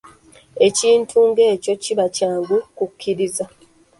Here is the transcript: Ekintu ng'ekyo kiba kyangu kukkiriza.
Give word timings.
Ekintu 0.67 1.15
ng'ekyo 1.29 1.73
kiba 1.83 2.05
kyangu 2.15 2.57
kukkiriza. 2.77 3.45